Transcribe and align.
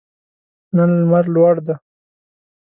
نن 0.75 0.89
لمر 1.01 1.25
لوړ 1.35 1.55
دی 1.65 1.75